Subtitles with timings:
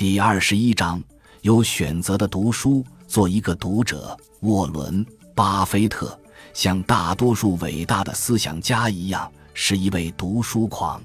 [0.00, 0.98] 第二十一章
[1.42, 2.82] 有选择的读书。
[3.06, 6.18] 做一个读者，沃伦·巴菲特
[6.54, 11.02] 像大多数伟大的思想家一样，是一位读书狂。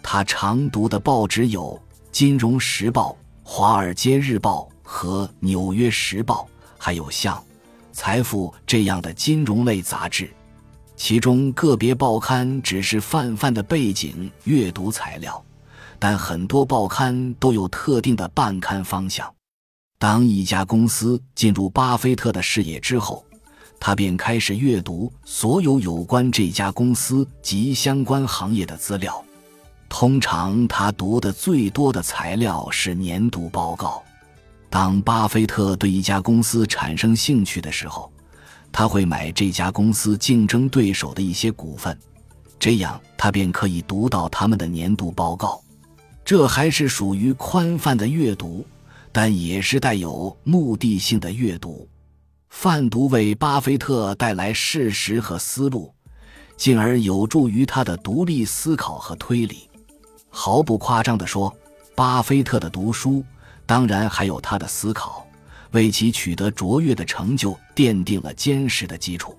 [0.00, 1.76] 他常读的报纸有
[2.12, 3.10] 《金融时报》
[3.42, 7.36] 《华尔街日报》和《纽约时报》，还有像
[7.92, 10.30] 《财富》这样的金融类杂志。
[10.94, 15.44] 其中个别报刊只是泛泛的背景阅读材料，
[16.00, 19.32] 但很多报刊都有特定的办刊方向。
[19.98, 23.22] 当一家公司进入巴菲特的视野之后，
[23.78, 29.22] 他便开始阅读所有有关这家公司及相关行业的资料。
[29.90, 34.02] 通常，他读的最多的材料是年度报告。
[34.70, 38.10] 当巴菲特对一家公司产生兴趣的时候，
[38.72, 41.98] 他会买这家公司竞争对手的一些股份，
[42.58, 45.60] 这样他便可以读到他们的年度报告。
[46.30, 48.64] 这还是属于宽泛的阅读。
[49.10, 51.88] 但也是带有目的性的阅读，
[52.50, 55.92] 泛读为巴菲特带来事实和思路，
[56.56, 59.68] 进而有助于他的独立思考和推理。
[60.28, 61.52] 毫不夸张地说，
[61.96, 63.24] 巴菲特的读书，
[63.66, 65.26] 当然还有他的思考，
[65.72, 69.36] 为其取得卓越的成就奠定了坚实的基础。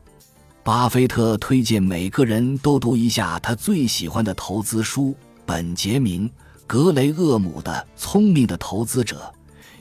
[0.62, 5.16] 巴菲特推荐每个人都读一下他最喜欢的投资书——
[5.48, 6.28] 本杰明·
[6.66, 9.32] 格雷厄姆的《聪明的投资者》。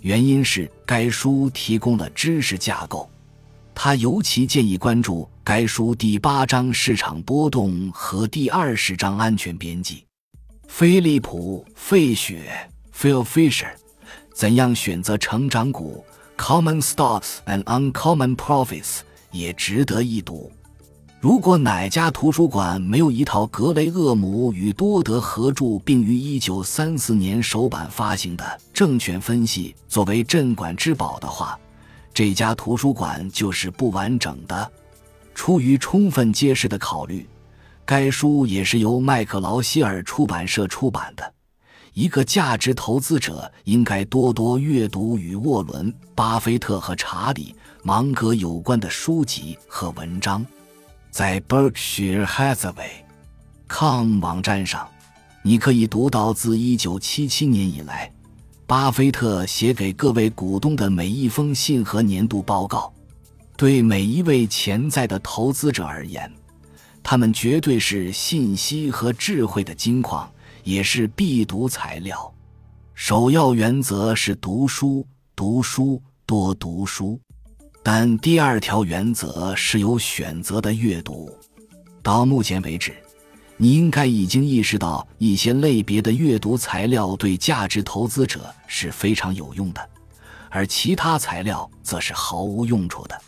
[0.02, 3.08] 原因是该书提供了知识架构，
[3.74, 10.06] 他尤其建议关注该书第八章市场波动和第二十章安全边际。
[10.66, 13.72] 菲利普·费雪 （Phil Fisher）
[14.32, 16.02] 怎样选择成长股
[16.38, 19.00] （Common Stocks and Uncommon Profits）
[19.32, 20.50] 也值得一读。
[21.20, 31.60] 如果哪家图书馆没有一套格雷厄姆与多德合著并于一九三四年首版发行的《证券分析》作为镇馆之宝的话，
[32.14, 34.72] 这家图书馆就是不完整的。
[35.34, 37.28] 出于充分揭示的考虑，
[37.84, 41.34] 该书也是由麦克劳希尔出版社出版的。
[41.92, 50.46] 一个价值投资者应该多多阅读与沃伦·巴菲特和查理·芒格有关的书籍和文章。
[51.10, 54.88] 在 Berkshire Hathaway.com 网站上，
[55.42, 58.12] 你可以读到自1977年以来，
[58.64, 62.92] 巴菲特写给各位股东的每一封信和年度报告。
[63.56, 66.32] 对每一位潜在的投资者而言，
[67.02, 70.30] 他们绝对是信息和智慧的金矿，
[70.62, 72.32] 也是必读材料。
[72.94, 75.04] 首要原则是读书，
[75.34, 77.20] 读书，多读书。
[77.82, 81.30] 但第二条原则是有选择的阅读。
[82.02, 82.94] 到目前为止，
[83.56, 89.90] 你应该已经意识到一些类别的阅读材料对价值投资者是非常有用的，
[90.48, 93.18] 而其他材料则是毫无用处的。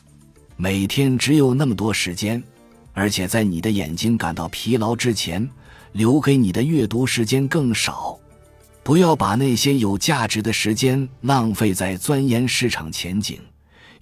[0.57, 2.43] 每天只有那么多时间，
[2.93, 5.49] 而且在你的眼睛感到疲劳之前，
[5.93, 8.19] 留给你的阅读时间更少。
[8.83, 13.39] 不要把那些有价值的时间浪费在钻研市场前景。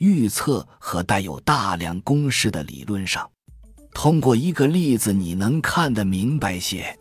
[0.01, 3.31] 预测和带有大量公式的理论上，
[3.93, 6.99] 通过一个例子，你能看得明白些。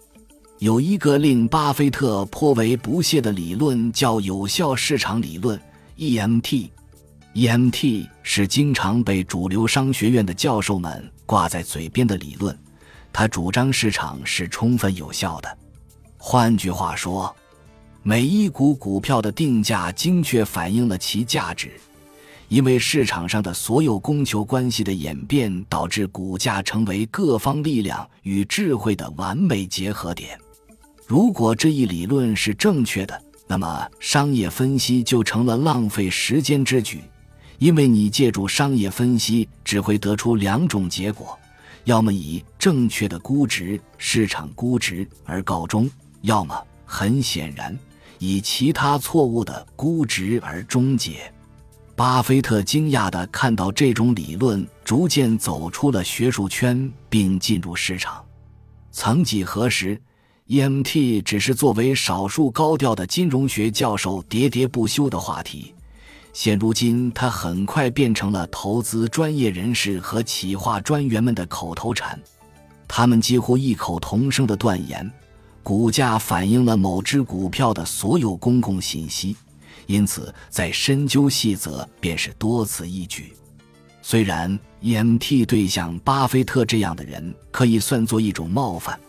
[0.58, 5.58] 有一个令巴菲特颇为不屑的理论，叫有效市场理论
[5.98, 6.70] （EMT）。
[7.36, 12.58] EMT 是经常被主流商学院的教授们挂在嘴边的理论。
[13.14, 15.58] 他主张市场是充分有效的。
[16.18, 17.34] 换句话说，
[18.04, 21.80] 每一股股票的定价精确反映了其价值。
[22.50, 30.38] 因为市场上的所有供求关系的演变，导致股价成为各方力量与智慧的完美结合点。
[31.08, 37.02] 如果这一理论是正确的，那么商业分析就成了浪费时间之举，
[37.60, 41.38] 因为你借助商业分析只会得出两种结果：
[41.84, 45.90] 要么以正确的估值（市场估值）而告终，
[46.22, 47.78] 要么很显然
[48.18, 51.32] 以其他错误的估值而终结。
[52.00, 58.24] 巴菲特惊讶地看到这种理论逐渐走出了学术圈，并进入市场。
[58.90, 60.02] 曾几何时
[60.48, 65.76] ，EMT 只是作为少数高调的金融学教授喋喋不休的话题。
[66.32, 72.18] 现如今，它很快变成了投资专业人士和企划专员们的口头禅。
[72.88, 75.12] 他们几乎异口同声地断言：
[75.62, 79.36] 股价反映了某只股票的所有公共信息。
[79.90, 83.34] 因此，在深究细则便是多此一举。
[84.04, 89.00] 虽然 EMT 对像巴菲特这样的人可以算作一种冒犯，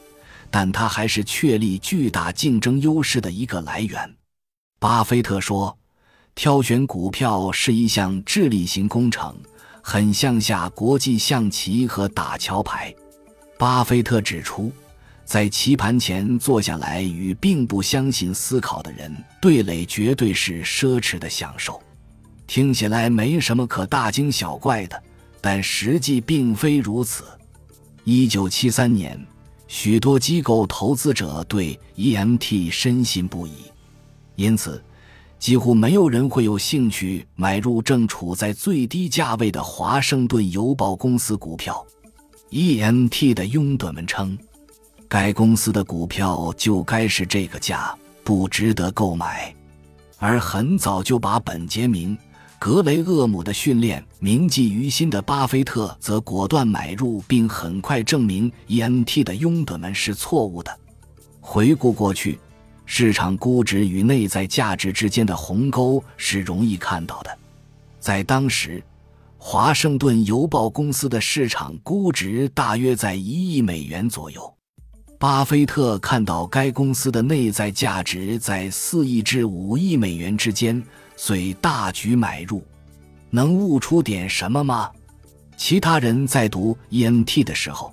[0.50, 4.16] 但他还是确立巨大竞争优势的一个来源。
[4.78, 5.76] 巴菲特说
[6.34, 9.36] ：“挑选股票是一项智力型工程，
[9.82, 12.94] 很像下国际象棋和打桥牌。”
[13.58, 14.72] 巴菲特指出，
[15.30, 21.80] 在棋盘前坐下来与并不相信思考的人对垒，绝对是奢侈的享受。
[22.48, 25.00] 听起来没什么可大惊小怪的，
[25.40, 27.22] 但实际并非如此。
[28.02, 29.24] 一九七三年，
[29.68, 33.52] 许多机构投资者对 EMT 深信不疑，
[34.34, 34.82] 因此
[35.38, 41.86] 几乎没有人会有兴趣买入正处在最低价位的华盛顿邮报公司股票。
[42.50, 44.36] EMT 的拥趸们称，
[45.10, 47.92] 该公司的股票就该是这个价，
[48.22, 49.52] 不值得购买，
[50.18, 52.16] 而很早就把本杰明。
[52.60, 60.78] 格雷厄姆的训练铭记于心的巴菲特则果断买入，并很快证明 EMT 的拥趸们是错误的。
[61.40, 62.38] 回顾过去，
[62.86, 67.36] 市场估值与内在价值之间的鸿沟是容易看到的。
[67.98, 68.80] 在当时，
[69.38, 74.54] 华盛顿邮报公司的市场估值大约在一亿美元左右。
[75.20, 80.82] 巴菲特看到该公司的内在价值在四亿至五亿美元之间。
[81.14, 82.64] 遂大举买入，
[83.28, 84.90] 能悟出点什么吗？
[85.58, 87.92] 其他人在读 EMT 的时候，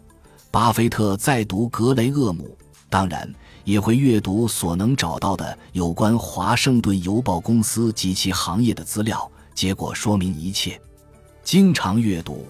[0.50, 2.57] 巴菲特在读格雷厄姆，
[2.89, 3.29] 当然
[3.65, 9.29] 也会阅读所能找到的有关华盛顿邮报公司及其行业的资料。
[9.53, 10.79] 结果说明一切。
[11.44, 12.45] 经常阅读，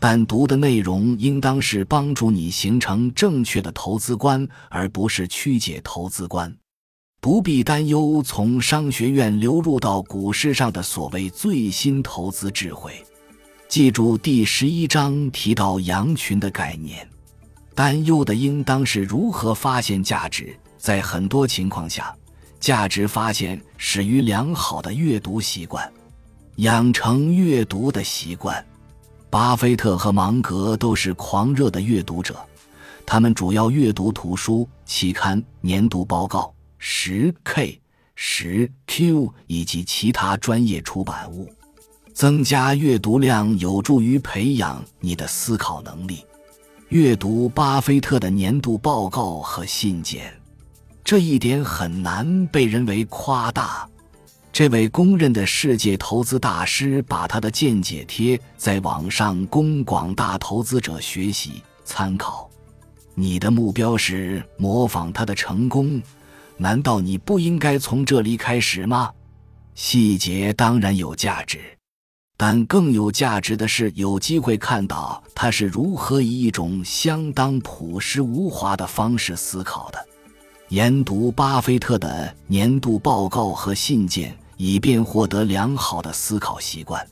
[0.00, 6.52] 但读的内容应当是帮助你形成正确的投资观，而不是曲解投资观。
[7.20, 12.94] 不必担忧从商学院流入到股市上的所谓最新投资智慧。
[13.68, 17.06] 记住第十一章提到羊群的概念。
[17.74, 20.56] 担忧的应当是如何发现价值。
[20.78, 22.14] 在很多情况下，
[22.58, 25.92] 价值发现始于良好的阅读习惯。
[26.56, 28.64] 养成阅读的习惯。
[29.30, 32.36] 巴菲特和芒格都是狂热的阅读者，
[33.06, 36.52] 他们主要阅读图书、期刊、年度报告。
[36.82, 37.78] 十 K、
[38.14, 41.46] 十 Q 以及其他专业出版物，
[42.14, 46.24] 增加阅读量有助于培养你的思考能力。
[46.88, 50.32] 阅读巴菲特的年度报告和信件，
[51.04, 53.86] 这一点很难被人为夸大。
[54.60, 62.50] 这位公认的世界投资大师把他的见解贴在网上，供广大投资者学习参考。
[63.14, 66.02] 你的目标是模仿他的成功。
[66.58, 69.10] 难道你不应该从这里开始吗？
[69.74, 71.58] 细节当然有价值，
[72.36, 80.06] 但更有价值的是有机会看到他是如何以一种相当朴实无华的方式思考的。
[80.68, 87.02] 研读巴菲特的年度报告和信件，以便获得良好的思考习惯。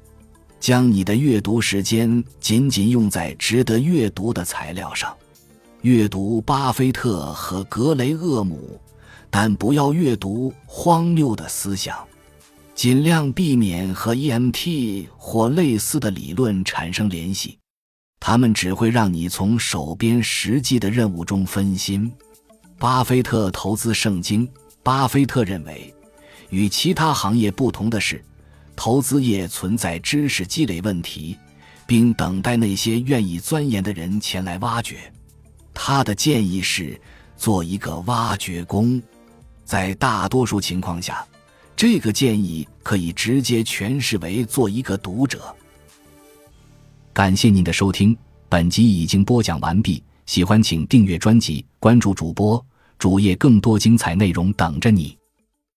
[0.61, 5.17] 将你的阅读时间仅仅用在值得阅读的材料上。
[5.81, 8.79] 阅读巴菲特和格雷厄姆。
[9.31, 11.97] 但不要阅读荒谬的思想，
[12.75, 17.59] 尽量避免和 EMT 或类似的理论产生联系，
[18.21, 22.11] 他们只会让你从手边实际的任务中分心。
[22.79, 24.47] 巴菲特投资圣经。
[24.83, 25.95] 巴菲特认为，
[26.51, 28.25] 与其他行业不同的是，
[28.75, 31.37] 投资业存在知识积累问题，
[31.87, 35.13] 并等待那些愿意钻研的人前来挖掘。
[35.75, 37.01] 他的建议是
[37.37, 39.03] 做一个挖掘工。
[39.65, 41.27] 在大多数情况下，
[41.77, 45.55] 这个建议可以直接诠释为做一个读者。
[47.13, 48.17] 感谢您的收听，
[48.49, 50.03] 本集已经播讲完毕。
[50.25, 52.65] 喜欢请订阅专辑，关注主播
[52.99, 55.18] 主页，更多精彩内容等着你。